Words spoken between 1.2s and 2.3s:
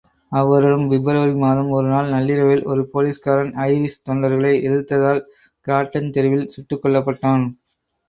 மாதம் ஒருநாள்